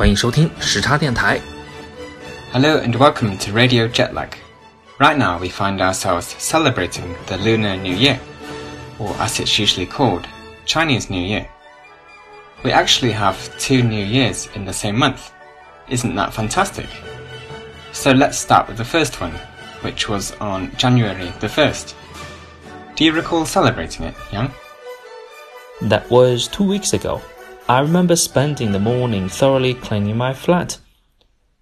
[0.00, 1.40] 欢迎收听时差电台。
[2.52, 4.30] Hello and welcome to Radio Jetlag.
[4.98, 8.18] Right now we find ourselves celebrating the Lunar New Year,
[8.98, 10.24] or as it's usually called,
[10.64, 11.46] Chinese New Year.
[12.62, 15.30] We actually have two New Years in the same month.
[15.88, 16.88] Isn't that fantastic?
[17.92, 19.32] So let's start with the first one,
[19.82, 21.94] which was on January the 1st.
[22.94, 24.50] Do you recall celebrating it, Yang?
[25.82, 27.20] That was two weeks ago.
[27.71, 30.77] I remember spending the morning thoroughly cleaning my flat.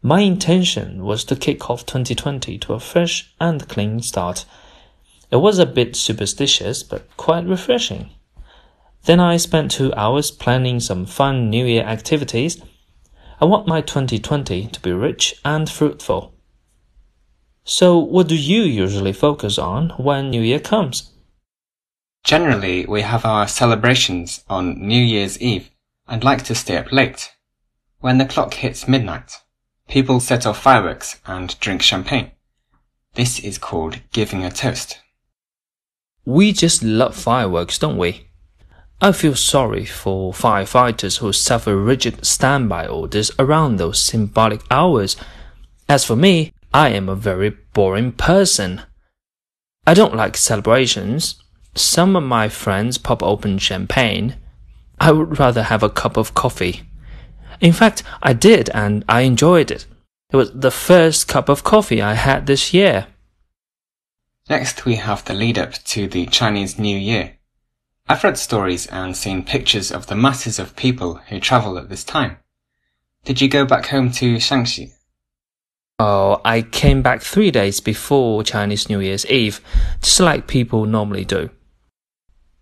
[0.00, 4.46] My intention was to kick off 2020 to a fresh and clean start.
[5.30, 8.08] It was a bit superstitious, but quite refreshing.
[9.04, 12.62] Then I spent two hours planning some fun New Year activities.
[13.38, 16.32] I want my 2020 to be rich and fruitful.
[17.64, 21.10] So, what do you usually focus on when New Year comes?
[22.24, 25.69] Generally, we have our celebrations on New Year's Eve
[26.10, 27.32] and like to stay up late.
[28.00, 29.32] When the clock hits midnight,
[29.88, 32.32] people set off fireworks and drink champagne.
[33.14, 35.00] This is called giving a toast.
[36.24, 38.26] We just love fireworks, don't we?
[39.00, 45.16] I feel sorry for firefighters who suffer rigid standby orders around those symbolic hours.
[45.88, 48.82] As for me, I am a very boring person.
[49.86, 51.42] I don't like celebrations.
[51.74, 54.36] Some of my friends pop open champagne.
[55.00, 56.82] I would rather have a cup of coffee.
[57.60, 59.86] In fact, I did and I enjoyed it.
[60.30, 63.06] It was the first cup of coffee I had this year.
[64.48, 67.38] Next, we have the lead up to the Chinese New Year.
[68.08, 72.04] I've read stories and seen pictures of the masses of people who travel at this
[72.04, 72.36] time.
[73.24, 74.92] Did you go back home to Shaanxi?
[75.98, 79.60] Oh, I came back three days before Chinese New Year's Eve,
[80.02, 81.50] just like people normally do.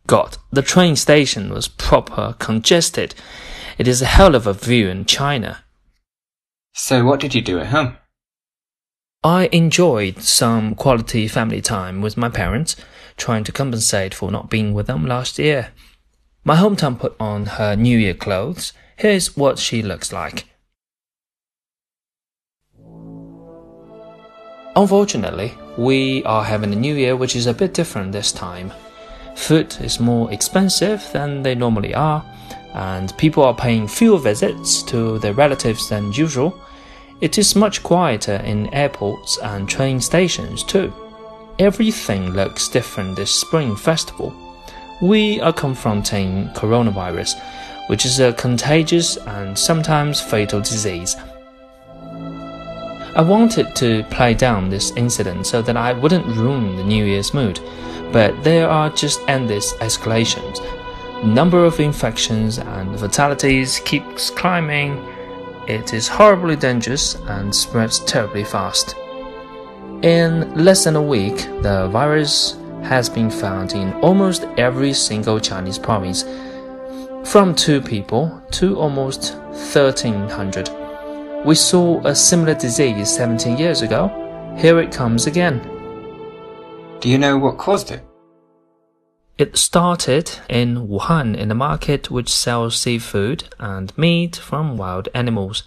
[0.09, 3.15] God, the train station was proper congested.
[3.77, 5.59] It is a hell of a view in China.
[6.73, 7.99] So, what did you do at home?
[9.23, 12.75] I enjoyed some quality family time with my parents,
[13.19, 15.73] trying to compensate for not being with them last year.
[16.43, 18.73] My hometown put on her New Year clothes.
[18.97, 20.47] Here's what she looks like.
[24.75, 28.73] Unfortunately, we are having a new year which is a bit different this time.
[29.39, 32.23] Food is more expensive than they normally are,
[32.75, 36.61] and people are paying fewer visits to their relatives than usual.
[37.23, 40.93] It is much quieter in airports and train stations too.
[41.59, 44.35] Everything looks different this spring festival.
[45.01, 47.41] We are confronting coronavirus,
[47.87, 51.17] which is a contagious and sometimes fatal disease.
[53.15, 57.33] I wanted to play down this incident so that I wouldn't ruin the New Year's
[57.33, 57.61] mood,
[58.13, 60.61] but there are just endless escalations.
[61.25, 64.97] Number of infections and fatalities keeps climbing.
[65.67, 68.95] It is horribly dangerous and spreads terribly fast.
[70.03, 75.79] In less than a week, the virus has been found in almost every single Chinese
[75.79, 76.25] province,
[77.25, 79.35] from two people to almost
[79.75, 80.71] 1300.
[81.45, 84.09] We saw a similar disease 17 years ago.
[84.57, 85.78] Here it comes again.
[87.01, 88.05] Do you know what caused it?
[89.37, 95.63] It started in Wuhan in a market which sells seafood and meat from wild animals.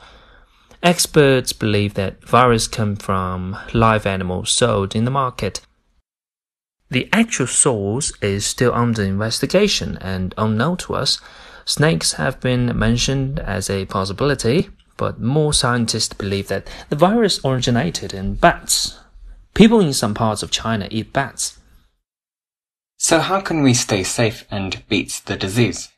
[0.84, 5.62] Experts believe that virus come from live animals sold in the market.
[6.90, 11.22] The actual source is still under investigation and unknown to us.
[11.64, 18.14] Snakes have been mentioned as a possibility, but more scientists believe that the virus originated
[18.14, 19.01] in bats.
[19.54, 21.60] People in some parts of China eat bats.
[22.98, 25.90] So, how can we stay safe and beat the disease?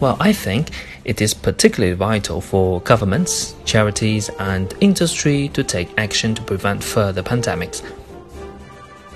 [0.00, 0.70] Well, I think
[1.04, 7.22] it is particularly vital for governments, charities, and industry to take action to prevent further
[7.22, 7.82] pandemics.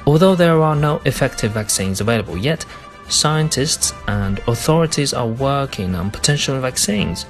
[0.07, 2.67] Although there are no effective vaccines available yet,
[3.09, 7.27] scientists and authorities are working on potential vaccines.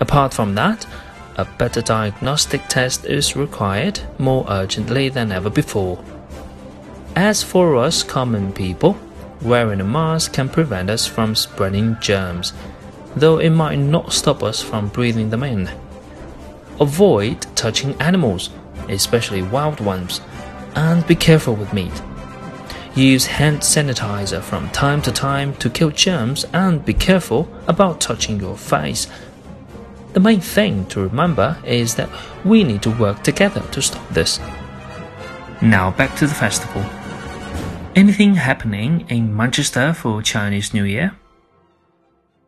[0.00, 0.86] Apart from that,
[1.36, 6.02] a better diagnostic test is required more urgently than ever before.
[7.16, 8.96] As for us common people,
[9.42, 12.52] wearing a mask can prevent us from spreading germs,
[13.16, 15.70] though it might not stop us from breathing them in.
[16.80, 18.50] Avoid touching animals,
[18.88, 20.20] especially wild ones,
[20.74, 22.02] and be careful with meat.
[22.96, 28.38] Use hand sanitizer from time to time to kill germs and be careful about touching
[28.38, 29.08] your face.
[30.14, 32.08] The main thing to remember is that
[32.44, 34.38] we need to work together to stop this.
[35.60, 36.82] Now back to the festival.
[37.96, 41.16] Anything happening in Manchester for Chinese New Year?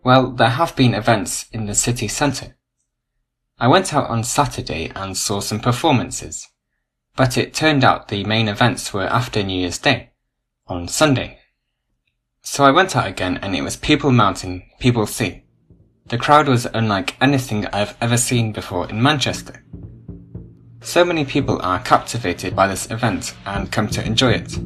[0.05, 2.57] Well, there have been events in the city centre.
[3.59, 6.47] I went out on Saturday and saw some performances,
[7.17, 10.11] but it turned out the main events were after New Year's Day,
[10.69, 11.41] on Sunday.
[12.43, 15.46] So I went out again and it was people mountain, people sea.
[16.09, 19.65] The crowd was unlike anything I've ever seen before in Manchester.
[20.81, 24.57] So many people are captivated by this event and come to enjoy it.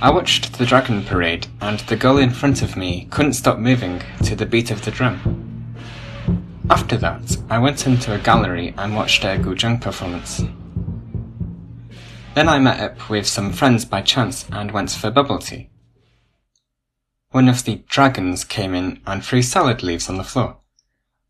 [0.00, 4.00] I watched the Dragon Parade and the girl in front of me couldn't stop moving
[4.24, 5.74] to the beat of the drum.
[6.70, 10.42] After that, I went into a gallery and watched a Guzheng performance.
[12.34, 15.68] Then I met up with some friends by chance and went for bubble tea.
[17.36, 20.56] One of the dragons came in and threw salad leaves on the floor.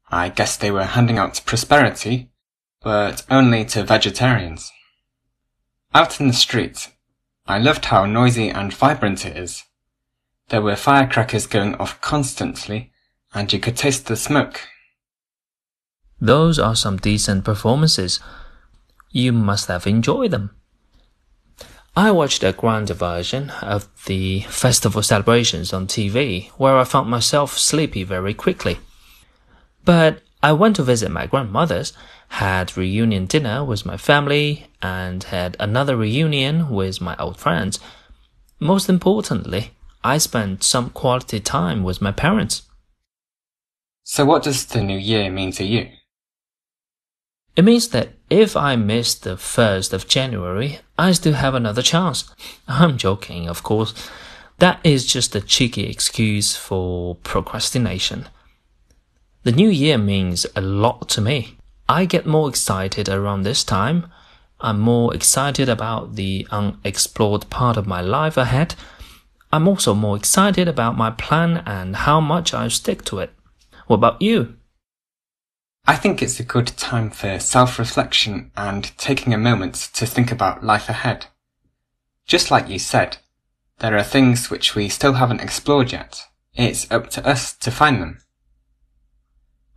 [0.08, 2.30] I guess they were handing out prosperity,
[2.80, 4.70] but only to vegetarians.
[5.92, 6.92] Out in the street,
[7.48, 9.64] I loved how noisy and vibrant it is.
[10.50, 12.92] There were firecrackers going off constantly,
[13.34, 14.60] and you could taste the smoke.
[16.20, 18.20] Those are some decent performances.
[19.10, 20.54] You must have enjoyed them.
[21.98, 27.56] I watched a grander version of the festival celebrations on TV, where I found myself
[27.56, 28.78] sleepy very quickly.
[29.82, 31.94] But I went to visit my grandmother's,
[32.28, 37.80] had reunion dinner with my family, and had another reunion with my old friends.
[38.60, 39.70] Most importantly,
[40.04, 42.64] I spent some quality time with my parents.
[44.04, 45.88] So what does the new year mean to you?
[47.56, 52.32] It means that if I miss the 1st of January, I still have another chance.
[52.68, 53.94] I'm joking, of course.
[54.58, 58.26] That is just a cheeky excuse for procrastination.
[59.44, 61.56] The new year means a lot to me.
[61.88, 64.10] I get more excited around this time.
[64.60, 68.74] I'm more excited about the unexplored part of my life ahead.
[69.52, 73.30] I'm also more excited about my plan and how much I stick to it.
[73.86, 74.56] What about you?
[75.88, 80.64] I think it's a good time for self-reflection and taking a moment to think about
[80.64, 81.26] life ahead.
[82.26, 83.18] Just like you said,
[83.78, 86.24] there are things which we still haven't explored yet.
[86.54, 88.18] It's up to us to find them.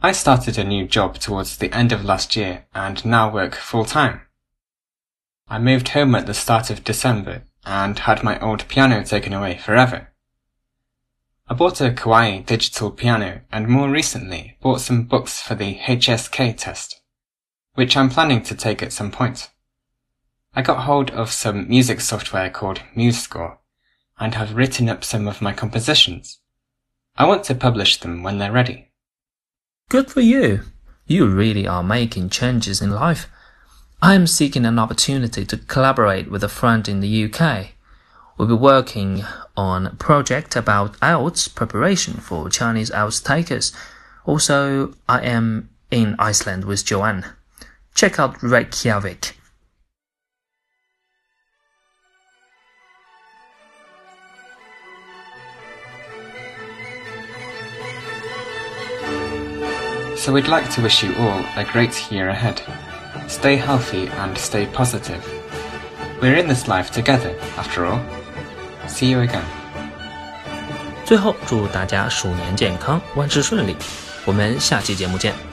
[0.02, 3.86] I started a new job towards the end of last year and now work full
[3.86, 4.22] time.
[5.48, 9.58] I moved home at the start of December and had my old piano taken away
[9.58, 10.08] forever.
[11.52, 16.56] I bought a Kawai digital piano and more recently bought some books for the HSK
[16.56, 17.02] test,
[17.74, 19.50] which I'm planning to take at some point.
[20.54, 23.58] I got hold of some music software called MuseScore
[24.20, 26.40] and have written up some of my compositions.
[27.18, 28.92] I want to publish them when they're ready.
[29.90, 30.62] Good for you.
[31.08, 33.28] You really are making changes in life.
[34.04, 37.70] I am seeking an opportunity to collaborate with a friend in the UK.
[38.40, 39.26] We'll be working
[39.58, 43.74] on a project about IELTS preparation for Chinese IELTS takers.
[44.24, 47.26] Also, I am in Iceland with Joanne.
[47.96, 49.36] Check out Reykjavik.
[60.16, 62.62] So we'd like to wish you all a great year ahead.
[63.30, 65.28] Stay healthy and stay positive.
[66.22, 68.00] We're in this life together, after all.
[68.90, 69.42] See you again.
[71.06, 73.76] 最后，祝大家鼠年健康，万事顺利。
[74.26, 75.49] 我们下期节目见。